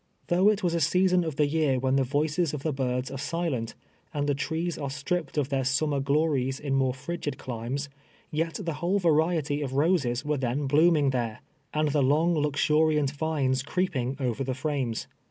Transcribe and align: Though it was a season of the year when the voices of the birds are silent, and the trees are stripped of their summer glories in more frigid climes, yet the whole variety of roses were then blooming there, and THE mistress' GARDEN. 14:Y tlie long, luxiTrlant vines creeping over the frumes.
Though 0.29 0.49
it 0.49 0.63
was 0.63 0.73
a 0.73 0.79
season 0.81 1.23
of 1.23 1.35
the 1.35 1.45
year 1.45 1.77
when 1.77 1.95
the 1.95 2.03
voices 2.03 2.55
of 2.55 2.63
the 2.63 2.73
birds 2.73 3.11
are 3.11 3.19
silent, 3.19 3.75
and 4.15 4.25
the 4.25 4.33
trees 4.33 4.75
are 4.75 4.89
stripped 4.89 5.37
of 5.37 5.49
their 5.49 5.63
summer 5.63 5.99
glories 5.99 6.59
in 6.59 6.73
more 6.73 6.95
frigid 6.95 7.37
climes, 7.37 7.87
yet 8.31 8.55
the 8.63 8.73
whole 8.81 8.97
variety 8.97 9.61
of 9.61 9.73
roses 9.73 10.25
were 10.25 10.37
then 10.37 10.65
blooming 10.65 11.11
there, 11.11 11.41
and 11.71 11.89
THE 11.89 12.01
mistress' 12.01 12.01
GARDEN. 12.01 12.03
14:Y 12.03 12.03
tlie 12.03 12.09
long, 12.09 12.33
luxiTrlant 12.33 13.11
vines 13.11 13.61
creeping 13.61 14.17
over 14.19 14.43
the 14.43 14.53
frumes. 14.55 15.05